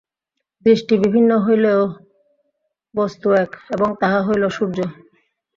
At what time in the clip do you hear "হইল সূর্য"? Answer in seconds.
4.27-4.77